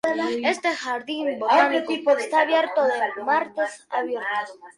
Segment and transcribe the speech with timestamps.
[0.53, 4.49] Este jardín botánico está abierto de martes a viernes.